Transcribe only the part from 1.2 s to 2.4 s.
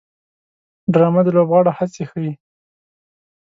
د لوبغاړو هڅې ښيي